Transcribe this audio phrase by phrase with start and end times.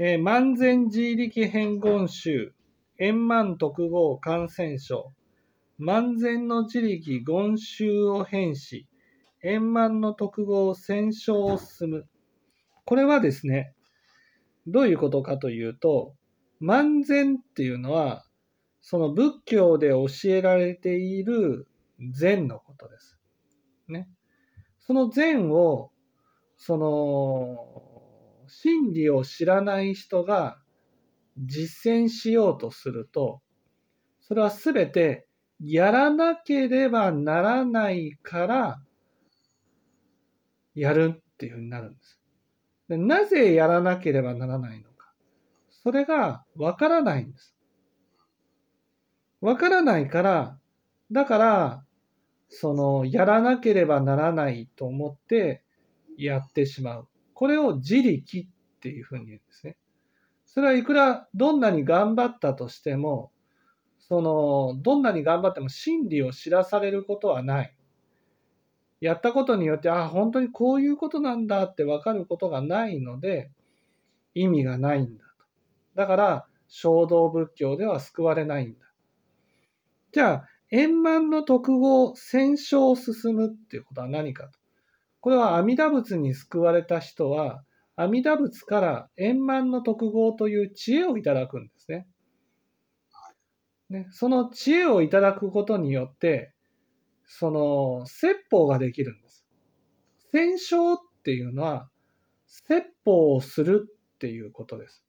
[0.00, 2.54] えー、万全自力変言集、
[2.98, 5.12] 円満特合感染症、
[5.78, 8.86] 万全の自力言集を変し、
[9.42, 12.08] 円満の特合戦勝を進む。
[12.84, 13.74] これはですね、
[14.68, 16.14] どういうことかというと、
[16.60, 18.24] 万全っていうのは、
[18.80, 21.66] その仏教で教えられている
[22.12, 23.18] 善のことです。
[23.88, 24.08] ね。
[24.78, 25.90] その善を、
[26.56, 27.97] その、
[28.48, 30.58] 真理を知らない人が
[31.36, 33.40] 実践しようとすると、
[34.20, 35.26] それはすべて
[35.60, 38.80] やらなければならないから
[40.74, 42.20] やるっていうふうになるんです。
[42.88, 45.12] でなぜやらなければならないのか。
[45.70, 47.54] それがわからないんです。
[49.40, 50.58] わからないから、
[51.12, 51.84] だから、
[52.48, 55.62] その、やらなければならないと思って
[56.16, 57.08] やってしまう。
[57.38, 59.76] これを自力っていうふうに言うんですね。
[60.44, 63.30] それはいくらどんなに頑張ったとしても、
[64.00, 67.76] その、どんなに頑張っても真理を知らされることはない。
[69.00, 73.52] やったことによって、あ、本当にこういうことなんだって分かることがないので、
[74.34, 75.44] 意味がないんだと。
[75.94, 78.80] だから、衝動仏教では救われないんだ。
[80.10, 84.58] じゃあ、円満の特語、戦勝を進むっていうことは何かと。
[85.20, 87.64] これは阿弥陀仏に救われた人は、
[87.96, 92.06] 阿弥陀仏から円満の特語という知恵をいただくんですね。
[93.90, 96.52] ねその知恵をいただくことによって、
[97.26, 99.46] その、説法ができるんです。
[100.32, 101.90] 戦勝っていうのは、
[102.46, 105.04] 説法をするっていうことです。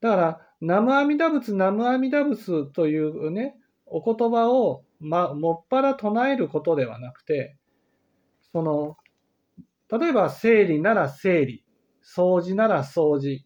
[0.00, 7.56] だから、南無阿弥陀仏、南無阿弥陀仏というね、お言葉を、ま、もっぱら唱えることではなくて、
[8.52, 8.96] その、
[9.90, 11.64] 例えば整理なら整理、
[12.02, 13.44] 掃除なら掃除、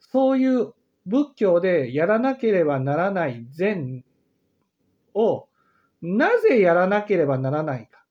[0.00, 0.72] そういう
[1.06, 4.04] 仏教でやらなければならない善
[5.14, 5.48] を
[6.00, 8.04] なぜやらなければならないか。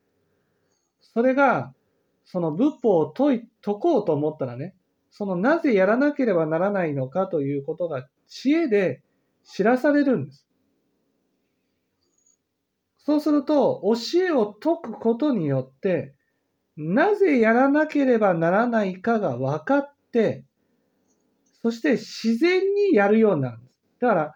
[1.02, 1.74] それが、
[2.24, 4.76] その仏法を解い解こうと思ったらね、
[5.10, 9.04] そのなぜやらなければならないのかということが知恵で
[9.44, 10.48] 知らされるんです。
[13.04, 16.16] そうすると、教えを解くことによって、
[16.78, 20.46] なぜやらなければならないかが分かって、
[21.62, 23.76] そして自然にやるようになるんです。
[24.00, 24.36] だから、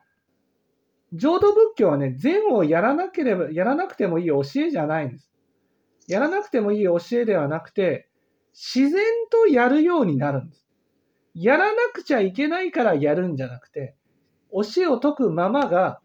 [1.14, 5.32] 浄土仏教はね、善をやらなければ、やらなくてもいい教えじゃないんです。
[6.08, 8.10] やらなくてもいい教えではなくて、
[8.54, 10.68] 自然とやるようになるんです。
[11.36, 13.96] やらなくちゃいけないからやるんじゃなくて、
[14.52, 16.00] 教えを解くままが、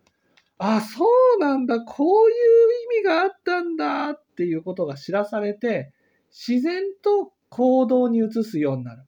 [0.63, 1.07] あ、そ
[1.39, 5.91] うなんだ、こういう意味があったんだっていうことが知らされて、
[6.29, 9.05] 自然と行動に移すようになる。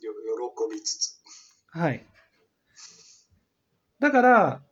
[0.00, 1.20] 喜びつつ。
[1.68, 2.04] はい。
[4.00, 4.62] だから、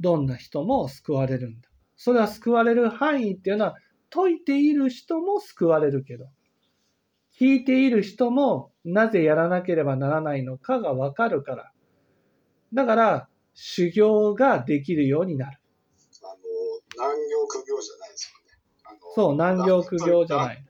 [0.00, 1.68] どんな人も救われるんだ。
[1.94, 3.76] それは救われる範囲っていうのは、
[4.10, 6.26] 解いている人も救われるけど、
[7.38, 11.72] 聞いている人もなぜやらなければならないのかがわかるから。
[12.74, 13.28] だから、
[13.60, 15.58] 修行ができるようになる。
[16.22, 19.00] あの、難行苦行じゃないですよね。
[19.16, 20.64] そう、難行苦行じゃない。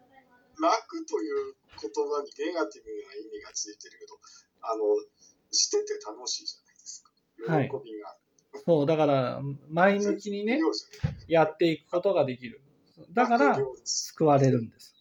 [0.58, 4.18] 楽という言葉にネガティブな意味がついてるけど、
[4.62, 4.84] あの、
[5.52, 7.68] してて楽しいじゃない。
[7.68, 7.82] はい、
[8.64, 10.58] そう、だから、前向きにね、
[11.28, 12.62] やっていくことができる。
[13.12, 14.94] だから、救われるんです。